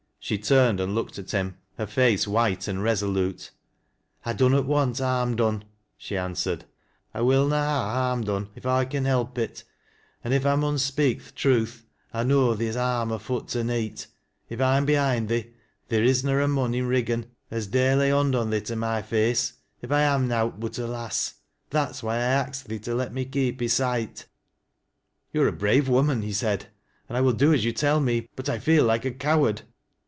[0.23, 3.49] She turned and looked at him, her face white and reso lute."
[4.23, 5.63] I dunnot want harm done,"
[5.97, 6.63] she answered."
[7.13, 9.63] I will na ha' harm done if I con help it,
[10.23, 14.05] an' if I mun speak th' truth I know theer's harm afoot to neet.
[14.47, 15.53] If I'm behind thee,
[15.89, 19.01] theer is na a mon i' Riggan as dare lay hond on theo to my
[19.01, 21.33] face, if I am nowt but a lass.
[21.71, 24.27] That's why I ax thee to let me keep i' soight.""
[25.33, 26.67] You are a brave woman," he said,"
[27.09, 29.63] and 1 will do ae you tell me, but I feel like a coward."